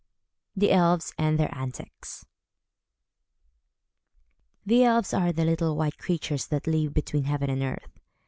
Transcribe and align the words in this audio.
THE 0.55 0.71
ELVES 0.71 1.13
AND 1.19 1.37
THEIR 1.37 1.53
ANTICS 1.55 2.25
The 4.65 4.83
elves 4.83 5.13
are 5.13 5.31
the 5.31 5.45
little 5.45 5.77
white 5.77 5.99
creatures 5.99 6.47
that 6.47 6.65
live 6.65 6.95
between 6.95 7.25
heaven 7.25 7.51
and 7.51 7.61
earth. 7.61 7.99